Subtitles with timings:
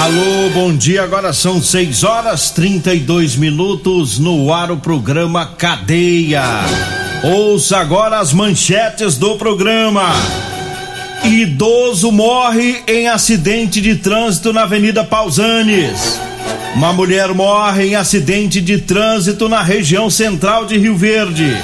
[0.00, 1.02] Alô, bom dia.
[1.02, 6.42] Agora são 6 horas 32 minutos no ar o programa Cadeia.
[7.22, 10.08] Ouça agora as manchetes do programa.
[11.22, 16.18] Idoso morre em acidente de trânsito na Avenida Pausanes.
[16.74, 21.54] Uma mulher morre em acidente de trânsito na região central de Rio Verde.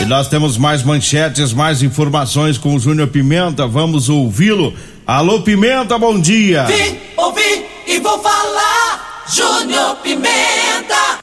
[0.00, 3.66] E nós temos mais manchetes, mais informações com o Júnior Pimenta.
[3.66, 4.72] Vamos ouvi-lo.
[5.04, 6.64] Alô, Pimenta, bom dia.
[6.64, 9.24] Vim, ouvi e vou falar.
[9.28, 11.18] Júnior Pimenta.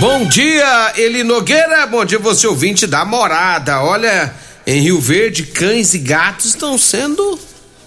[0.00, 1.86] Bom dia, Eli Nogueira.
[1.86, 3.82] Bom dia, você ouvinte da morada.
[3.82, 4.34] Olha,
[4.66, 7.38] em Rio Verde, cães e gatos estão sendo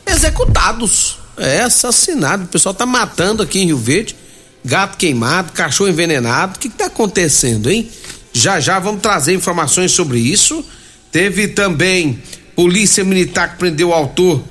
[0.05, 1.17] executados.
[1.35, 2.43] É, assassinado.
[2.43, 4.15] O pessoal tá matando aqui em Rio Verde.
[4.63, 6.57] Gato queimado, cachorro envenenado.
[6.57, 7.89] O que, que tá acontecendo, hein?
[8.31, 10.63] Já já vamos trazer informações sobre isso.
[11.11, 12.21] Teve também
[12.55, 14.43] polícia militar que prendeu o autor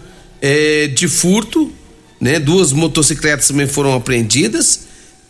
[0.46, 1.72] é, de furto,
[2.20, 2.38] né?
[2.38, 4.80] Duas motocicletas também foram apreendidas.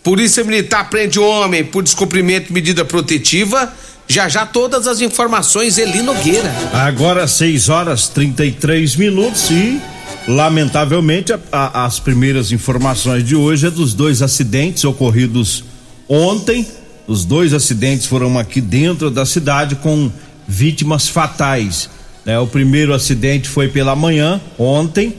[0.02, 3.72] Polícia Militar prende um homem por descumprimento de medida protetiva.
[4.08, 6.52] Já já todas as informações, Eli Nogueira.
[6.72, 9.80] Agora 6 horas 33 minutos e,
[10.26, 15.62] lamentavelmente, a, a, as primeiras informações de hoje é dos dois acidentes ocorridos
[16.08, 16.66] ontem.
[17.06, 20.10] Os dois acidentes foram aqui dentro da cidade com
[20.48, 21.88] vítimas fatais.
[22.24, 22.38] Né?
[22.38, 25.14] O primeiro acidente foi pela manhã, ontem,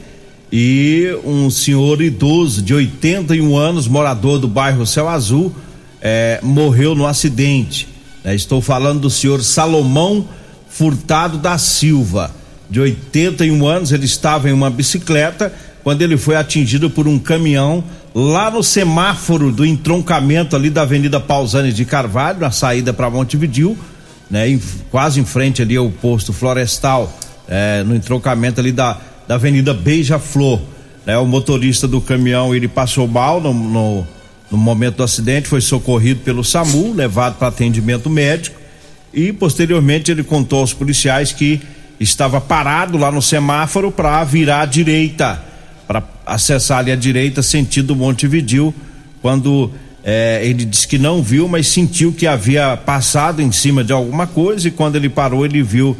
[0.52, 5.54] e um senhor idoso de 81 anos, morador do bairro Céu Azul,
[6.00, 7.88] eh, morreu no acidente.
[8.24, 8.34] Né?
[8.34, 10.28] Estou falando do senhor Salomão
[10.68, 12.30] Furtado da Silva,
[12.68, 15.52] de 81 anos, ele estava em uma bicicleta
[15.82, 21.20] quando ele foi atingido por um caminhão lá no semáforo do entroncamento ali da Avenida
[21.20, 23.78] Pausanes de Carvalho, na saída para Montevidil,
[24.30, 24.48] né?
[24.48, 24.60] Em,
[24.90, 27.12] quase em frente ali ao posto florestal,
[27.48, 30.60] eh, no entroncamento ali da da Avenida Beija-Flor.
[31.04, 31.16] Né?
[31.18, 34.06] O motorista do caminhão ele passou mal no, no,
[34.50, 38.60] no momento do acidente, foi socorrido pelo SAMU, levado para atendimento médico
[39.12, 41.60] e posteriormente ele contou aos policiais que
[41.98, 45.42] estava parado lá no semáforo para virar à direita,
[45.86, 48.74] para acessar ali à direita sentido Montevidil,
[49.22, 49.70] quando
[50.08, 54.24] eh, ele disse que não viu, mas sentiu que havia passado em cima de alguma
[54.24, 55.96] coisa e quando ele parou ele viu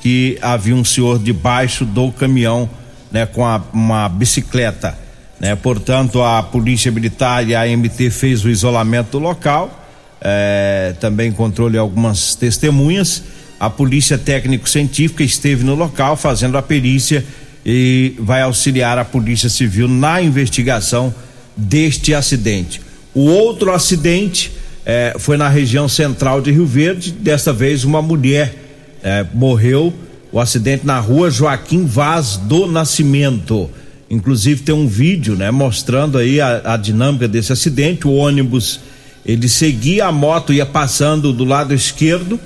[0.00, 2.70] que havia um senhor debaixo do caminhão,
[3.10, 4.96] né, com a, uma bicicleta,
[5.40, 5.56] né?
[5.56, 9.84] Portanto, a polícia militar e a MT fez o isolamento do local,
[10.20, 13.24] eh, também controle algumas testemunhas.
[13.58, 17.24] A polícia técnico-científica esteve no local fazendo a perícia
[17.66, 21.12] e vai auxiliar a polícia civil na investigação
[21.56, 22.87] deste acidente.
[23.18, 24.52] O outro acidente
[24.86, 28.54] eh, foi na região central de Rio Verde, desta vez uma mulher
[29.02, 29.92] é, morreu
[30.30, 33.68] o acidente na rua Joaquim Vaz do Nascimento.
[34.08, 38.06] Inclusive tem um vídeo, né, mostrando aí a, a dinâmica desse acidente.
[38.06, 38.78] O ônibus
[39.26, 42.38] ele seguia a moto ia passando do lado esquerdo,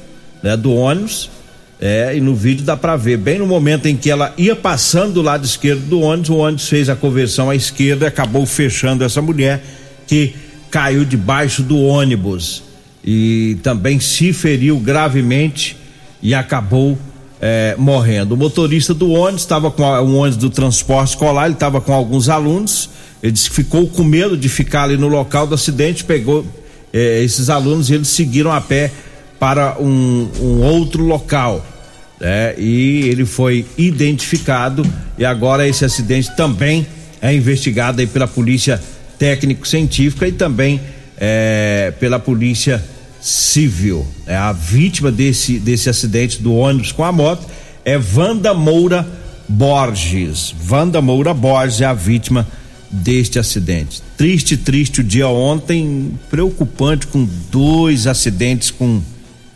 [0.42, 1.28] né, do ônibus.
[1.78, 5.12] É, e no vídeo dá para ver, bem no momento em que ela ia passando
[5.12, 9.04] do lado esquerdo do ônibus, o ônibus fez a conversão à esquerda e acabou fechando
[9.04, 9.62] essa mulher
[10.06, 10.34] que
[10.72, 12.62] caiu debaixo do ônibus
[13.04, 15.76] e também se feriu gravemente
[16.22, 16.98] e acabou
[17.40, 18.32] é, morrendo.
[18.32, 21.92] O motorista do ônibus estava com a, um ônibus do transporte escolar, ele estava com
[21.92, 22.88] alguns alunos.
[23.22, 26.44] Ele disse que ficou com medo de ficar ali no local do acidente, pegou
[26.92, 28.90] é, esses alunos e eles seguiram a pé
[29.38, 31.64] para um, um outro local.
[32.18, 32.54] Né?
[32.56, 34.86] E ele foi identificado
[35.18, 36.86] e agora esse acidente também
[37.20, 38.80] é investigado pela polícia
[39.18, 40.80] técnico-científica e também
[41.16, 42.82] é, pela polícia
[43.20, 44.06] civil.
[44.26, 47.46] É a vítima desse, desse acidente do ônibus com a moto
[47.84, 49.06] é Wanda Moura
[49.48, 50.54] Borges.
[50.68, 52.46] Wanda Moura Borges é a vítima
[52.90, 54.02] deste acidente.
[54.16, 59.00] Triste, triste o dia ontem, preocupante com dois acidentes com,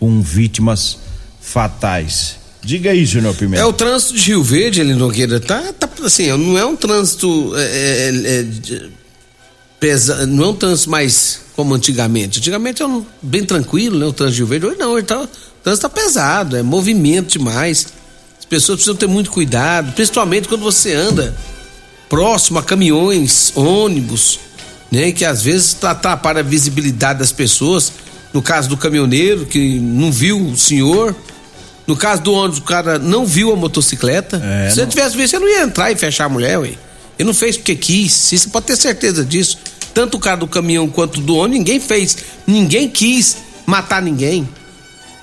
[0.00, 0.98] com vítimas
[1.40, 2.36] fatais.
[2.62, 3.62] Diga aí, Júnior Pimenta.
[3.62, 7.52] É o trânsito de Rio Verde, ele Nogueira, tá, tá assim, não é um trânsito
[7.56, 8.88] é, é, é,
[9.78, 12.38] pesa, não é um trânsito mais como antigamente.
[12.38, 14.06] Antigamente era um, bem tranquilo, né?
[14.06, 14.66] O trânsito de Rio Verde.
[14.66, 15.28] Hoje não, ele tá, o
[15.62, 17.86] trânsito tá pesado, é movimento demais.
[18.38, 21.34] As pessoas precisam ter muito cuidado, principalmente quando você anda
[22.08, 24.38] próximo a caminhões, ônibus,
[24.90, 25.12] né?
[25.12, 27.92] Que às vezes atrapalha a visibilidade das pessoas.
[28.32, 31.16] No caso do caminhoneiro que não viu o senhor,
[31.86, 34.42] no caso do ônibus, o cara não viu a motocicleta.
[34.44, 36.74] É, Se ele tivesse visto, você não ia entrar e fechar a mulher, ué.
[37.18, 38.12] Ele não fez porque quis.
[38.12, 39.58] Você pode ter certeza disso.
[39.94, 42.16] Tanto o cara do caminhão quanto do ônibus, ninguém fez.
[42.46, 44.48] Ninguém quis matar ninguém.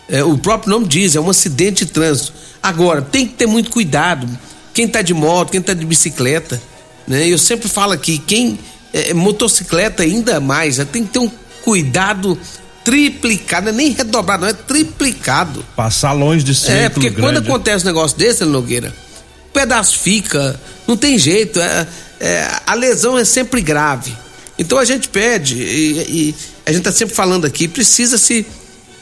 [0.10, 2.34] É, o próprio nome diz, é um acidente de trânsito.
[2.62, 4.28] Agora, tem que ter muito cuidado.
[4.74, 6.62] Quem tá de moto, quem tá de bicicleta,
[7.08, 7.28] né?
[7.28, 8.58] Eu sempre falo aqui, quem
[8.92, 10.86] é, motocicleta ainda mais, né?
[10.86, 11.30] tem que ter um
[11.64, 12.38] cuidado
[12.84, 15.66] triplicado, não é nem redobrado, não é triplicado.
[15.76, 16.72] Passar longe de ser.
[16.72, 17.22] É, porque grande.
[17.22, 18.94] quando acontece um negócio desse, Nogueira,
[19.54, 21.88] pedaço fica, não tem jeito, é,
[22.20, 24.16] é, a lesão é sempre grave.
[24.58, 26.36] Então a gente pede, e, e
[26.66, 28.46] a gente está sempre falando aqui, precisa-se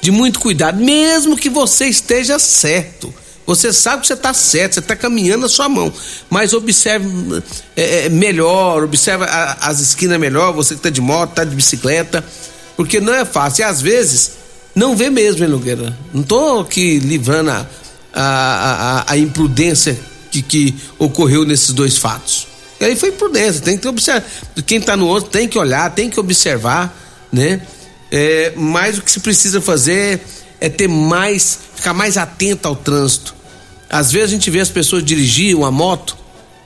[0.02, 3.14] de muito cuidado, mesmo que você esteja certo.
[3.46, 5.92] Você sabe que você está certo, você está caminhando na sua mão.
[6.30, 7.44] Mas observe
[7.76, 9.26] é, é melhor, observe
[9.60, 12.24] as esquinas melhor, você que está de moto, está de bicicleta
[12.82, 13.62] porque não é fácil.
[13.62, 14.32] E às vezes
[14.74, 15.96] não vê mesmo, hein, Nogueira?
[16.14, 17.68] Não tô aqui livrando a,
[18.14, 20.00] a, a, a imprudência
[20.32, 22.48] que, que ocorreu nesses dois fatos.
[22.80, 24.26] E aí foi imprudência, tem que observar.
[24.66, 26.98] Quem está no outro tem que olhar, tem que observar,
[27.32, 27.62] né?
[28.12, 30.22] É, mas o que se precisa fazer
[30.60, 33.36] é ter mais, ficar mais atento ao trânsito.
[33.90, 36.18] Às vezes a gente vê as pessoas dirigir uma moto.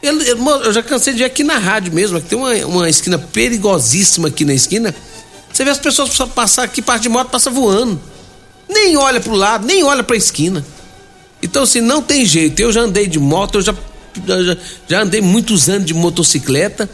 [0.02, 3.18] Eu, eu, já cansei de ir aqui na rádio mesmo, que tem uma, uma esquina
[3.18, 4.96] perigosíssima aqui na esquina
[5.56, 7.98] você vê as pessoas passar aqui, parte de moto, passa voando.
[8.68, 10.66] Nem olha pro lado, nem olha pra esquina.
[11.46, 12.60] Então, assim, não tem jeito.
[12.60, 13.74] Eu já andei de moto, eu já,
[14.26, 14.58] já,
[14.88, 16.90] já andei muitos anos de motocicleta.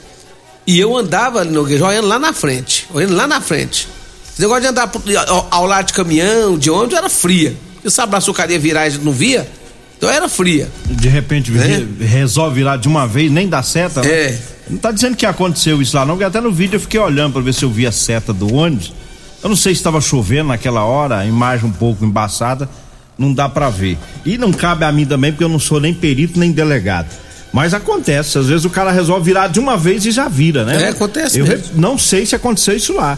[0.68, 2.86] E eu andava no olhando lá na frente.
[2.94, 3.88] Olhando lá na frente.
[4.32, 4.92] Esse negócio de andar
[5.28, 7.56] ao, ao lado de caminhão, de ônibus, era fria.
[7.82, 9.50] Você sabe a açucaria virar e não via?
[9.98, 10.70] Então era fria.
[10.86, 12.06] De repente é?
[12.06, 14.02] resolve virar de uma vez, nem dá seta.
[14.02, 14.10] Né?
[14.10, 14.40] É.
[14.70, 17.34] Não tá dizendo que aconteceu isso lá, não, porque até no vídeo eu fiquei olhando
[17.34, 18.94] para ver se eu via a seta do ônibus.
[19.42, 22.70] Eu não sei se estava chovendo naquela hora, a imagem um pouco embaçada,
[23.18, 23.98] não dá para ver.
[24.26, 27.08] E não cabe a mim também, porque eu não sou nem perito nem delegado.
[27.54, 30.84] Mas acontece, às vezes o cara resolve virar de uma vez e já vira, né?
[30.84, 31.66] É, acontece Eu mesmo.
[31.76, 33.18] não sei se aconteceu isso lá.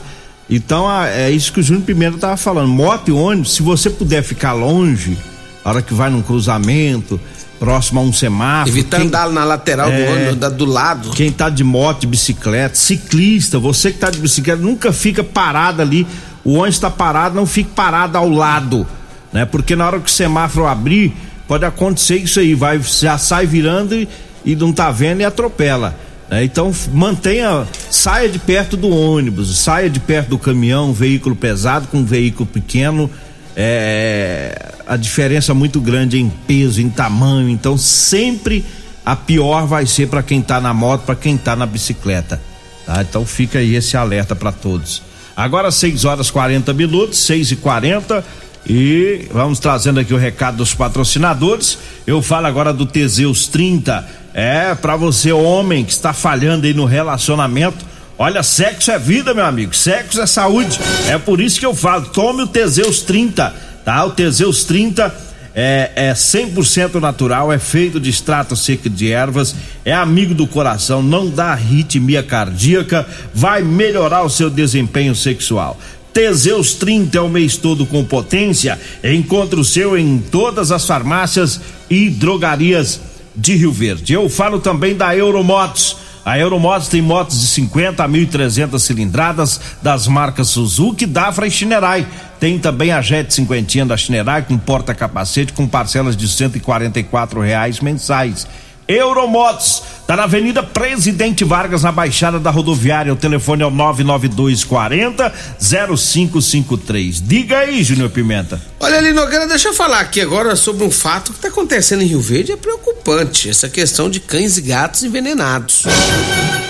[0.50, 2.68] Então é isso que o Júnior Pimenta tava falando.
[2.68, 5.18] Moto e ônibus, se você puder ficar longe,
[5.64, 7.20] a hora que vai num cruzamento,
[7.60, 8.70] próximo a um semáforo.
[8.76, 11.12] Evitar quem, andar na lateral é, do ônibus, do lado.
[11.12, 15.82] Quem tá de moto, de bicicleta, ciclista, você que tá de bicicleta, nunca fica parado
[15.82, 16.06] ali.
[16.44, 18.86] O ônibus está parado, não fique parado ao lado,
[19.34, 19.46] né?
[19.46, 21.14] Porque na hora que o semáforo abrir,
[21.48, 24.08] pode acontecer isso aí, vai já sai virando e,
[24.46, 25.96] e não tá vendo e atropela.
[26.30, 26.44] Né?
[26.44, 32.06] Então mantenha, saia de perto do ônibus, saia de perto do caminhão, veículo pesado com
[32.06, 33.10] veículo pequeno
[33.56, 38.66] é, a diferença é muito grande em peso, em tamanho, então sempre
[39.06, 42.42] a pior vai ser para quem tá na moto, para quem tá na bicicleta,
[42.86, 43.02] tá?
[43.02, 45.02] Então fica aí esse alerta para todos.
[45.36, 48.24] Agora 6 horas 40 minutos, 6 e 40
[48.66, 51.78] e vamos trazendo aqui o recado dos patrocinadores.
[52.08, 54.24] Eu falo agora do Teseus 30.
[54.34, 59.44] É, para você homem que está falhando aí no relacionamento, Olha, sexo é vida, meu
[59.44, 59.76] amigo.
[59.76, 60.80] Sexo é saúde.
[61.08, 63.54] É por isso que eu falo, tome o Teseus 30,
[63.84, 64.06] tá?
[64.06, 65.14] O Teseus 30
[65.56, 71.02] é, é 100% natural, é feito de extrato seco de ervas, é amigo do coração,
[71.02, 75.78] não dá arritmia cardíaca, vai melhorar o seu desempenho sexual.
[76.14, 78.80] Teseus 30 é o mês todo com potência.
[79.04, 83.02] Encontre o seu em todas as farmácias e drogarias
[83.36, 84.14] de Rio Verde.
[84.14, 90.08] Eu falo também da Euromotos a Euromotos tem motos de 50 a 1.300 cilindradas das
[90.08, 92.08] marcas Suzuki, Dafra e Shinerai.
[92.40, 98.48] Tem também a Jet 50 da Shinerai com porta-capacete com parcelas de 144 reais mensais.
[98.88, 103.14] Euromotos, tá na Avenida Presidente Vargas, na Baixada da Rodoviária.
[103.14, 107.22] O telefone é o 99240 0553.
[107.22, 108.62] Diga aí, Júnior Pimenta.
[108.80, 112.08] Olha ali, Nogueira, deixa eu falar aqui agora sobre um fato que está acontecendo em
[112.08, 112.52] Rio Verde.
[112.52, 115.84] É preocupante essa questão de cães e gatos envenenados.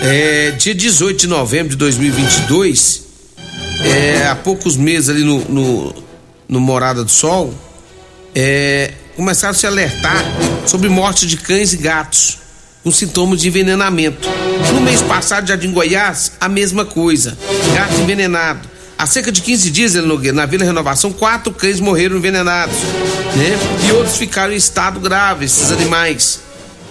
[0.02, 3.04] É, dia 18 de novembro de 2022,
[3.80, 5.94] é, há poucos meses ali no, no,
[6.48, 7.54] no Morada do Sol,
[8.34, 10.24] é, começaram a se alertar
[10.66, 12.38] sobre morte de cães e gatos
[12.82, 14.28] com sintomas de envenenamento.
[14.74, 17.36] No mês passado, já em Goiás, a mesma coisa.
[17.74, 18.68] Gato envenenado.
[18.98, 22.76] Há cerca de 15 dias, na Vila Renovação, quatro cães morreram envenenados,
[23.34, 23.58] né?
[23.88, 26.40] E outros ficaram em estado grave, esses animais.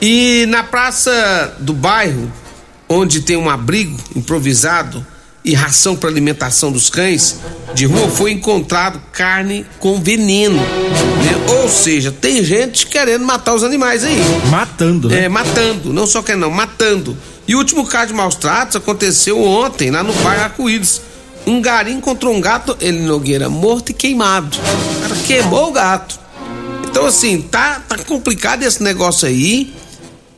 [0.01, 2.29] E na praça do bairro,
[2.89, 5.05] onde tem um abrigo improvisado
[5.45, 7.39] e ração para alimentação dos cães
[7.73, 10.59] de rua, foi encontrado carne com veneno.
[11.47, 14.17] Ou seja, tem gente querendo matar os animais aí.
[14.49, 15.25] Matando, né?
[15.25, 15.91] É, matando.
[15.91, 17.17] Não só querendo, não, matando.
[17.47, 21.01] E o último caso de maus tratos aconteceu ontem, lá no bairro Arco-Íris.
[21.45, 24.57] Um garim encontrou um gato, ele Nogueira, morto e queimado.
[24.57, 26.17] O cara queimou o gato.
[26.89, 29.73] Então, assim, tá, tá complicado esse negócio aí.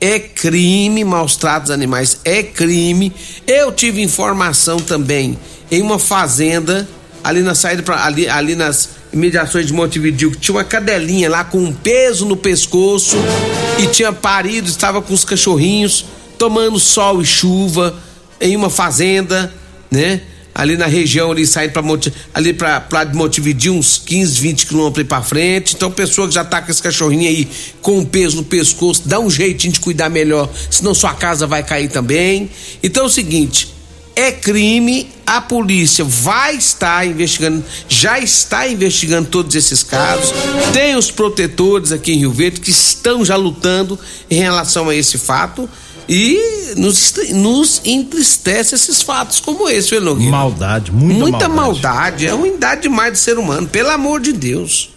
[0.02, 3.14] É crime, maus tratos animais é crime.
[3.46, 5.38] Eu tive informação também
[5.72, 6.88] em uma fazenda,
[7.24, 11.44] ali na saída pra, ali, ali nas imediações de Montevideo, que tinha uma cadelinha lá
[11.44, 13.16] com um peso no pescoço
[13.80, 16.06] e tinha parido, estava com os cachorrinhos
[16.38, 17.96] tomando sol e chuva
[18.42, 19.52] em uma fazenda,
[19.90, 20.22] né?
[20.56, 21.84] ali na região ali saindo para
[22.34, 25.76] ali para lá de Montevideo uns 15, 20 quilômetros para frente.
[25.76, 27.48] Então pessoa que já tá com esse cachorrinho aí
[27.82, 31.62] com um peso no pescoço, dá um jeitinho de cuidar melhor, senão sua casa vai
[31.62, 32.50] cair também.
[32.82, 33.75] Então é o seguinte,
[34.16, 40.34] é crime, a polícia vai estar investigando, já está investigando todos esses casos.
[40.72, 45.18] Tem os protetores aqui em Rio Verde que estão já lutando em relação a esse
[45.18, 45.70] fato.
[46.08, 46.40] E
[46.78, 50.32] nos, nos entristece esses fatos como esse, Enogueira.
[50.32, 51.56] Maldade, muita, muita maldade.
[51.56, 52.28] maldade.
[52.28, 54.92] É ruindade demais de ser humano, pelo amor de Deus.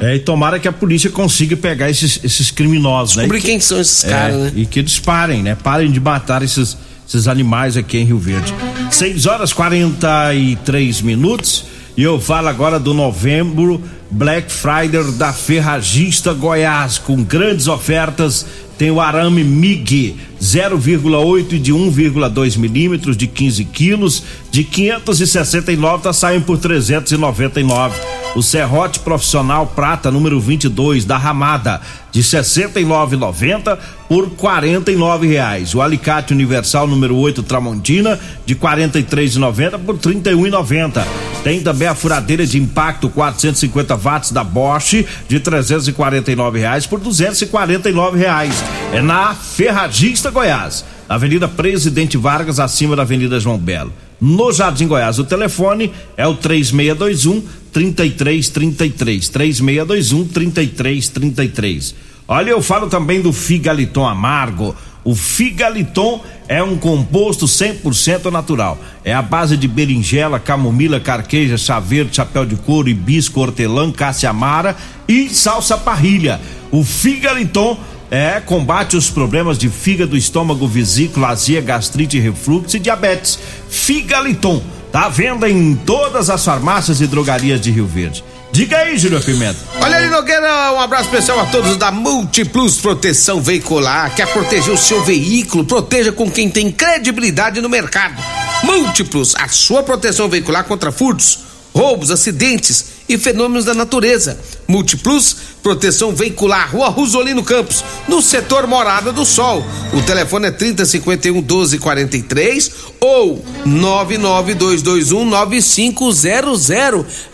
[0.00, 3.44] É, e tomara que a polícia consiga pegar esses, esses criminosos, Descobrir né?
[3.44, 4.52] quem são esses é, caras, né?
[4.56, 5.54] E que eles parem, né?
[5.54, 8.54] Parem de matar esses, esses animais aqui em Rio Verde.
[8.90, 11.66] 6 horas 43 minutos.
[11.96, 13.80] E eu falo agora do novembro
[14.10, 18.44] Black Friday da Ferragista Goiás, com grandes ofertas
[18.76, 26.44] tem o arame MIG 0,8 de 1,2 milímetros de 15 quilos de 569 tá saindo
[26.44, 27.96] por 399.
[28.34, 31.80] O serrote profissional prata número 22 da Ramada
[32.14, 33.76] de 69,90
[34.08, 35.74] por 49 reais.
[35.74, 41.04] O alicate universal número 8 Tramontina de 43,90 por 31,90.
[41.42, 48.16] Tem também a furadeira de impacto 450 watts da Bosch de 349 reais por 249
[48.16, 48.62] reais.
[48.92, 53.92] É na Ferragista Goiás, Avenida Presidente Vargas, acima da Avenida João Belo.
[54.20, 57.42] No Jardim Goiás, o telefone é o 3621
[57.74, 59.28] 3333.
[59.28, 61.94] 3621 3333.
[62.26, 64.74] Olha, eu falo também do Figaliton Amargo.
[65.02, 68.78] O Figaliton é um composto 100% natural.
[69.04, 74.74] É a base de berinjela, camomila, carqueja, chá verde, chapéu de couro, hibisco, hortelã, caça-amara
[75.06, 76.40] e salsa parrilha.
[76.70, 77.78] O Figaliton
[78.10, 83.38] é, combate os problemas de fígado, estômago, vesícula, azia, gastrite, refluxo e diabetes.
[83.68, 84.62] Figaliton,
[84.94, 88.22] tá à venda em todas as farmácias e drogarias de Rio Verde.
[88.52, 89.58] Diga aí, Júnior Pimenta.
[89.80, 94.14] Olha ali, Nogueira, um abraço especial a todos da Multiplus Proteção Veicular.
[94.14, 95.64] Quer proteger o seu veículo?
[95.64, 98.22] Proteja com quem tem credibilidade no mercado.
[98.62, 101.40] Múltiplos, a sua proteção veicular contra furtos,
[101.74, 104.38] roubos, acidentes e fenômenos da natureza.
[104.66, 109.64] Multiplus, proteção veicular, Rua Rosolino Campos, no setor Morada do Sol.
[109.92, 116.70] O telefone é 3051 1243 ou 99221 9500.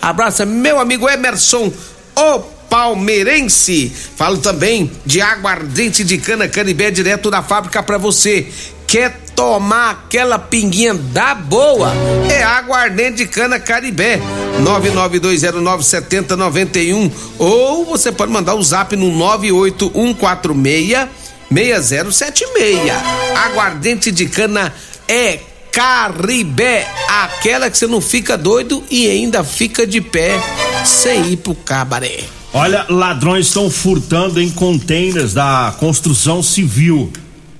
[0.00, 1.70] Abraça meu amigo Emerson,
[2.16, 2.38] o
[2.70, 3.92] palmeirense.
[4.16, 8.48] Falo também de aguardente de cana canibé direto da fábrica para você.
[8.90, 11.92] Quer tomar aquela pinguinha da boa?
[12.28, 14.20] É aguardente de cana caribé.
[14.60, 21.06] 992097091 ou você pode mandar o zap no 98146
[21.48, 22.90] 6076.
[23.36, 24.74] Aguardente de cana
[25.06, 25.38] é
[25.70, 30.36] Caribé, aquela que você não fica doido e ainda fica de pé
[30.84, 32.24] sem ir pro cabaré.
[32.52, 37.12] Olha, ladrões estão furtando em containers da construção civil.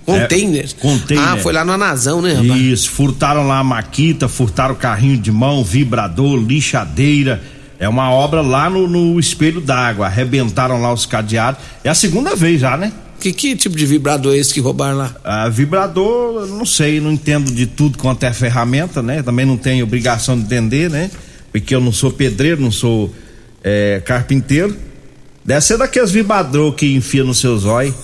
[0.04, 0.76] Containers?
[0.76, 1.28] É, container.
[1.28, 2.60] Ah, foi lá no Anazão, né, rapaz?
[2.60, 7.42] Isso, furtaram lá a maquita, furtaram carrinho de mão, vibrador, lixadeira.
[7.78, 10.06] É uma obra lá no, no espelho d'água.
[10.06, 11.62] Arrebentaram lá os cadeados.
[11.82, 12.92] É a segunda vez já, né?
[13.20, 15.14] Que, que tipo de vibrador é esse que roubaram lá?
[15.22, 19.22] Ah, vibrador, não sei, não entendo de tudo quanto é ferramenta, né?
[19.22, 21.10] Também não tenho obrigação de entender, né?
[21.52, 23.14] Porque eu não sou pedreiro, não sou
[23.62, 24.76] é, carpinteiro.
[25.44, 27.94] Deve ser daqueles vibrador que enfia no seu zóio.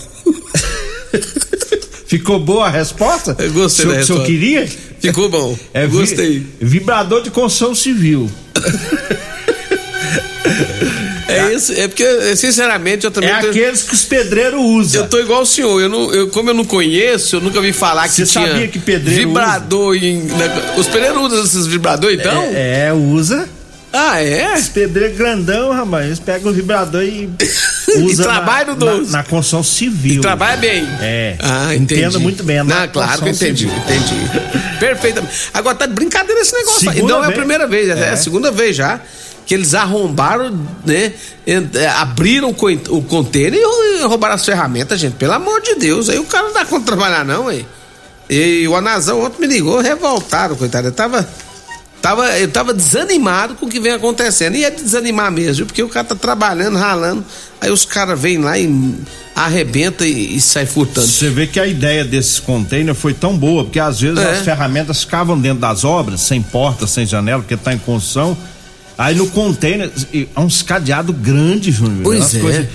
[2.16, 3.36] Ficou boa a resposta?
[3.38, 4.24] Eu gostei o da senhor, resposta.
[4.24, 4.66] queria?
[5.00, 5.58] Ficou bom.
[5.74, 6.38] É, Gostei.
[6.38, 8.30] Vi, vibrador de construção civil.
[11.28, 13.28] É isso, é porque, sinceramente, eu também.
[13.28, 15.02] É aqueles que os pedreiros usam.
[15.02, 17.72] Eu tô igual o senhor, eu não, eu, como eu não conheço, eu nunca vi
[17.72, 18.46] falar Você que tinha.
[18.46, 20.06] sabia que pedreiro vibrador usa?
[20.06, 20.22] em.
[20.22, 22.42] Né, os pedreiros usam esses vibradores, então?
[22.54, 23.46] É, é usa.
[23.92, 24.54] Ah, é?
[24.54, 27.28] Os pedreiros grandão, rapaz, eles pegam o vibrador e
[28.04, 30.16] usa e trabalha na, na, na, construção civil.
[30.16, 30.86] E trabalha bem.
[31.00, 31.36] É.
[31.40, 32.00] Ah, entendi.
[32.00, 32.62] Entendo muito bem.
[32.62, 33.76] Não, claro que eu entendi, civil.
[33.76, 34.14] entendi.
[34.78, 35.34] Perfeitamente.
[35.54, 36.80] Agora tá de brincadeira esse negócio.
[36.80, 37.28] Segunda e não vez.
[37.28, 38.00] é a primeira vez, é.
[38.00, 39.00] é a segunda vez já
[39.46, 41.12] que eles arrombaram, né?
[41.46, 45.14] É, abriram o container e roubaram as ferramentas, gente.
[45.14, 46.08] Pelo amor de Deus.
[46.08, 47.64] Aí o cara não dá conta de trabalhar, não, aí.
[48.28, 50.88] E o Anazão ontem me ligou, revoltado, coitado.
[50.88, 51.26] Eu tava.
[52.06, 54.54] Tava, eu tava desanimado com o que vem acontecendo.
[54.54, 57.24] E é de desanimar mesmo, porque o cara tá trabalhando, ralando.
[57.60, 58.94] Aí os caras vêm lá e
[59.34, 61.04] arrebenta e, e sai furtando.
[61.04, 64.30] Você vê que a ideia desses containers foi tão boa, porque às vezes é.
[64.30, 68.38] as ferramentas ficavam dentro das obras, sem porta, sem janela, porque tá em construção
[68.98, 72.02] Aí no container, é uns cadeado grande, Júnior.
[72.02, 72.40] Pois é.
[72.40, 72.66] Coisas,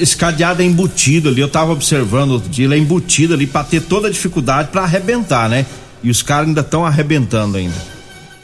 [0.00, 3.62] esse cadeado é embutido ali, eu tava observando outro dia, ele é embutido ali pra
[3.62, 5.66] ter toda a dificuldade para arrebentar, né?
[6.02, 7.95] E os caras ainda estão arrebentando ainda.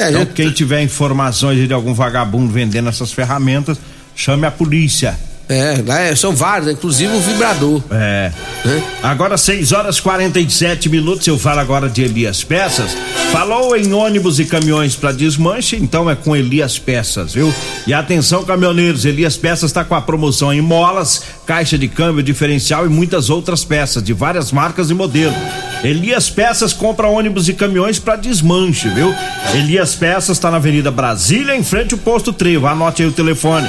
[0.02, 3.78] É, então, quem tiver informações de algum vagabundo vendendo essas ferramentas,
[4.14, 5.18] chame a polícia.
[5.48, 7.82] É, é, são vários, inclusive o vibrador.
[7.90, 8.32] É.
[8.64, 8.82] é.
[9.02, 12.96] Agora 6 horas 47 minutos, eu falo agora de Elias Peças.
[13.32, 17.52] Falou em ônibus e caminhões para desmanche, então é com Elias Peças, viu?
[17.86, 22.84] E atenção, caminhoneiros, Elias Peças está com a promoção em molas, caixa de câmbio diferencial
[22.84, 25.34] e muitas outras peças de várias marcas e modelos.
[25.82, 29.14] Elias Peças compra ônibus e caminhões para desmanche, viu?
[29.54, 32.66] Elias Peças está na Avenida Brasília, em frente ao posto Trevo.
[32.66, 33.66] Anote aí o telefone: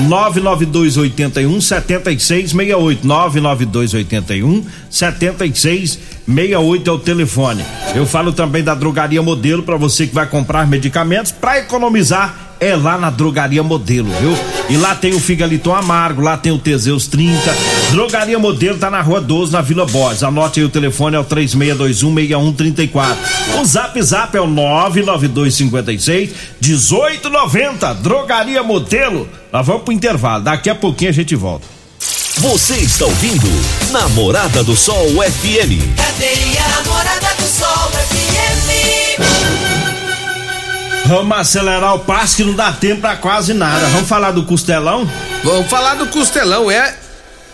[0.00, 3.06] 99281 7668.
[3.06, 6.58] 99281 7668 é
[6.90, 7.64] o telefone.
[7.94, 12.74] Eu falo também da drogaria modelo para você que vai comprar medicamentos para economizar é
[12.76, 14.34] lá na Drogaria Modelo, viu?
[14.70, 17.38] E lá tem o Figaliton Amargo, lá tem o Teseus 30.
[17.90, 20.22] Drogaria Modelo tá na Rua 12, na Vila Borges.
[20.22, 23.16] Anote aí o telefone, é o 36216134.
[23.60, 27.94] O Zap Zap é o 99256 1890.
[27.94, 29.28] Drogaria Modelo.
[29.52, 31.73] Nós vamos pro intervalo, daqui a pouquinho a gente volta.
[32.44, 33.46] Você está ouvindo
[33.90, 35.96] Namorada do Sol FM.
[35.96, 39.18] Cadê a Namorada do Sol FM?
[41.06, 43.86] Vamos acelerar o passo que não dá tempo pra quase nada.
[43.86, 45.10] Vamos falar do costelão?
[45.42, 46.94] Vamos falar do costelão, é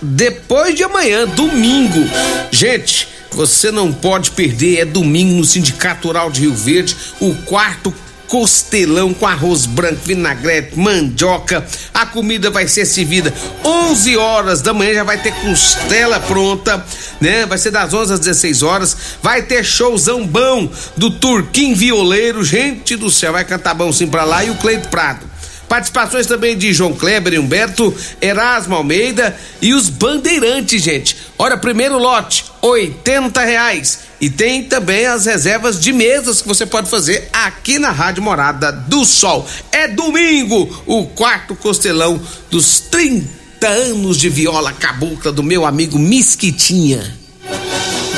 [0.03, 2.11] depois de amanhã, domingo.
[2.51, 7.95] Gente, você não pode perder, é domingo no Sindicato Rural de Rio Verde, o quarto
[8.31, 11.67] costelão com arroz branco, vinagrete, mandioca.
[11.93, 16.83] A comida vai ser servida 11 horas da manhã, já vai ter costela pronta,
[17.21, 17.45] né?
[17.45, 18.97] Vai ser das 11 às 16 horas.
[19.21, 22.45] Vai ter showzão bom do Turquim Violeiro.
[22.45, 25.30] Gente do céu, vai cantar bom sim pra lá e o Cleito Prado.
[25.71, 31.17] Participações também de João Kleber e Humberto, Erasmo Almeida e os Bandeirantes, gente.
[31.39, 34.01] Olha, primeiro lote, oitenta reais.
[34.21, 38.73] E tem também as reservas de mesas que você pode fazer aqui na Rádio Morada
[38.73, 39.47] do Sol.
[39.71, 47.17] É domingo, o quarto costelão dos 30 anos de viola cabocla do meu amigo Misquitinha.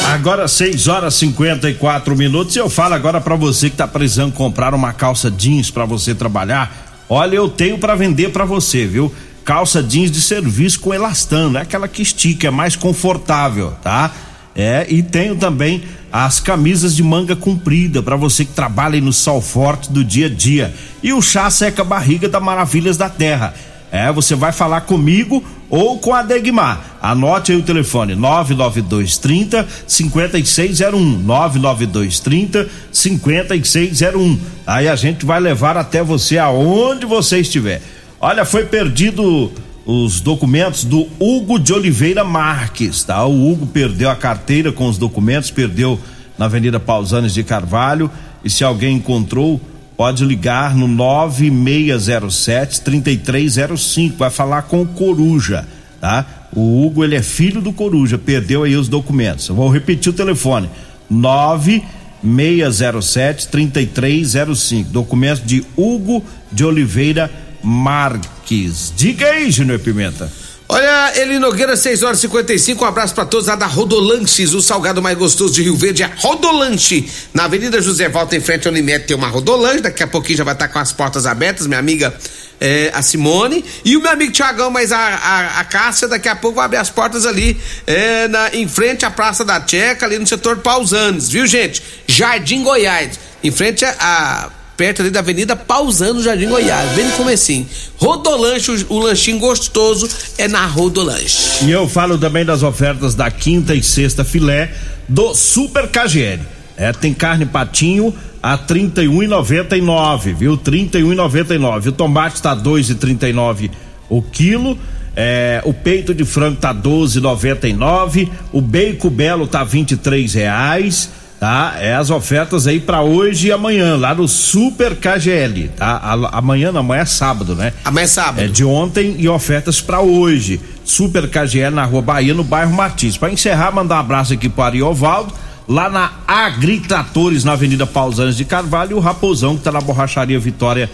[0.07, 4.95] Agora 6 horas 54 minutos eu falo agora para você que tá precisando comprar uma
[4.95, 9.13] calça jeans para você trabalhar Olha, eu tenho para vender para você, viu?
[9.45, 14.11] Calça jeans de serviço com elastano, é aquela que estica, é mais confortável, tá?
[14.57, 19.43] É, e tenho também as camisas de manga comprida para você que trabalha no sol
[19.43, 20.75] forte do dia a dia.
[21.03, 23.55] E o chá seca barriga da Maravilhas da Terra.
[23.93, 26.97] É, você vai falar comigo ou com a Degmar.
[27.03, 31.19] Anote aí o telefone: 99230 5601.
[31.19, 34.39] 99230 5601.
[34.67, 37.83] Aí a gente vai levar até você aonde você estiver.
[38.19, 39.53] Olha, foi perdido
[39.85, 43.27] os documentos do Hugo de Oliveira Marques, tá?
[43.27, 46.01] O Hugo perdeu a carteira com os documentos, perdeu
[46.39, 48.11] na Avenida Pausanes de Carvalho.
[48.43, 49.61] E se alguém encontrou,
[49.97, 55.65] pode ligar no 9607 3305, vai falar com o Coruja,
[56.01, 56.27] tá?
[56.55, 59.49] O Hugo, ele é filho do Coruja, perdeu aí os documentos.
[59.49, 60.69] Eu vou repetir o telefone:
[61.09, 64.91] 9607 3305.
[64.91, 67.31] Documentos de Hugo de Oliveira
[67.63, 68.93] Marques.
[68.97, 70.42] Diga aí, Júnior Pimenta.
[70.69, 72.83] Olha, Eli Nogueira, 6 horas e 55.
[72.85, 76.11] Um abraço para todos lá da Rodolanches, o salgado mais gostoso de Rio Verde, a
[76.17, 77.09] Rodolanche.
[77.35, 79.81] Na Avenida José Volta, em frente ao Unimed, tem uma Rodolanche.
[79.81, 82.15] Daqui a pouquinho já vai estar tá com as portas abertas, minha amiga
[82.61, 83.65] é, a Simone.
[83.85, 86.79] E o meu amigo Tiagão, mas a, a, a, Cássia, daqui a pouco vai abrir
[86.79, 91.29] as portas ali, é, na, em frente à Praça da Checa, ali no setor Pausanes,
[91.29, 91.83] viu, gente?
[92.07, 93.19] Jardim Goiás.
[93.43, 97.67] em frente a perto ali da Avenida Pausando, Jardim Goiás, bem no comecinho.
[97.97, 100.09] Rodolanche, o, lanchinho gostoso
[100.39, 101.65] é na Rodolanche.
[101.65, 104.73] E eu falo também das ofertas da quinta e sexta filé
[105.09, 106.41] do Super KGL.
[106.77, 110.59] É, tem carne patinho a 31,99, viu?
[110.59, 111.89] 31,99.
[111.89, 113.71] O tomate tá 2,39
[114.09, 114.79] o quilo.
[115.15, 121.11] É, o peito de frango tá 12,99, o bacon belo tá 23 reais,
[121.43, 121.75] tá?
[121.81, 126.01] É as ofertas aí para hoje e amanhã lá no Super KGL, tá?
[126.31, 127.73] Amanhã não, amanhã é sábado, né?
[127.85, 128.41] Amanhã é sábado.
[128.43, 130.61] É de ontem e ofertas para hoje.
[130.85, 133.17] Super KGL na Rua Bahia, no bairro Martins.
[133.17, 135.35] Para encerrar, mandar um abraço aqui pro Ariovaldo,
[135.69, 140.39] lá na Agritratores, na Avenida Pausanes de Carvalho, e o Raposão que tá na Borracharia
[140.39, 140.89] Vitória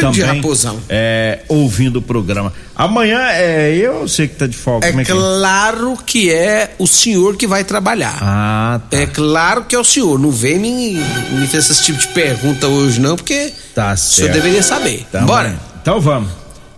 [0.00, 0.78] Grande também, Raposão.
[0.88, 2.52] É, ouvindo o programa.
[2.74, 4.86] Amanhã é eu sei que tá de folga.
[4.86, 5.14] É, como é que é?
[5.14, 8.16] claro que é o senhor que vai trabalhar.
[8.20, 8.96] Ah, tá.
[8.96, 10.18] É claro que é o senhor.
[10.18, 10.94] Não vem me,
[11.32, 14.32] me fazer esse tipo de pergunta hoje, não, porque Tá o senhor certo.
[14.42, 15.04] deveria saber.
[15.08, 15.54] Então, Bora.
[15.80, 16.30] Então vamos.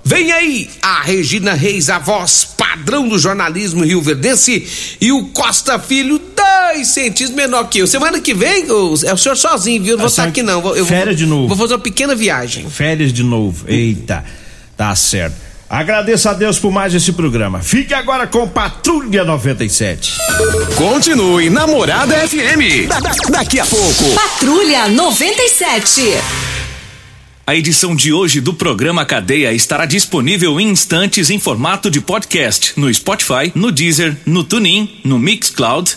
[0.06, 5.78] Vem aí a Regina Reis, a voz padrão do jornalismo Rio Verdense, e o Costa
[5.78, 6.18] Filho,
[6.74, 7.86] dois centímetros menor que eu.
[7.86, 9.92] Semana que vem, o- é o senhor sozinho, viu?
[9.92, 10.54] Eu não vou É, estar aqui não.
[10.54, 11.48] Eu vou, férias de novo.
[11.48, 12.68] Vou fazer uma pequena viagem.
[12.68, 13.64] Férias de novo.
[13.68, 14.24] Eita,
[14.76, 15.36] tá certo.
[15.68, 17.60] Agradeço a Deus por mais esse programa.
[17.60, 20.18] Fique agora com Patrulha 97.
[20.76, 22.86] Continue Namorada FM.
[22.86, 24.04] Da- da- daqui a pouco.
[24.14, 26.02] Patrulha 97.
[27.46, 32.72] A edição de hoje do programa Cadeia estará disponível em instantes em formato de podcast
[32.76, 35.96] no Spotify, no Deezer, no TuneIn, no Mixcloud,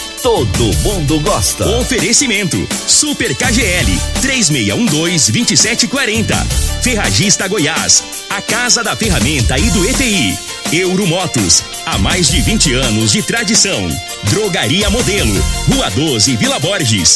[0.21, 1.67] Todo mundo gosta.
[1.79, 6.45] Oferecimento: Super KGL 3612-2740.
[6.83, 10.37] Ferragista Goiás, a casa da ferramenta e do ETI.
[10.71, 13.89] Euromotos, há mais de 20 anos de tradição.
[14.25, 15.33] Drogaria Modelo,
[15.67, 17.15] Rua 12, Vila Borges.